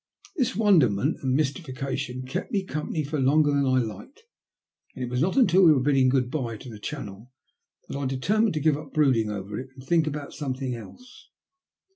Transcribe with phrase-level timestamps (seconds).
[0.35, 4.23] This wonderment and mystification kept me company for longer than I liked,
[4.95, 7.29] and it was not until we were bidding" good bye" to the Channel
[7.87, 10.79] that I determined to give up brooding over it and think about something else.
[10.79, 11.29] 120 THE LUST OF HATE.